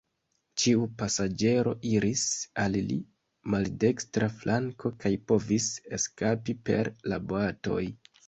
Ĉiu 0.61 0.85
pasaĝero 1.01 1.73
iris 1.89 2.23
al 2.63 2.77
la 2.87 2.97
maldekstra 3.55 4.31
flanko 4.39 4.93
kaj 5.05 5.13
povis 5.33 5.67
eskapi 5.99 6.57
per 6.71 6.93
la 7.13 7.21
boatoj. 7.33 7.83